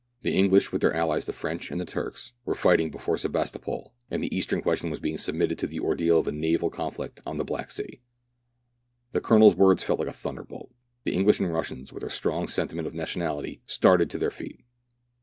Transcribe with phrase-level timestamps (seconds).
[0.23, 4.35] The English, with their alHes the French and Turks, were fighting before Sebastopol, and the
[4.35, 7.69] Eastern question was being submitted to the ordeal of a naval conflict on the Black
[7.69, 8.01] Sea.
[9.11, 10.73] The Colonel's words fell like a thunderbolt.
[11.03, 14.61] The English and Russians, with their strong sentiment of nationality, started to their feet.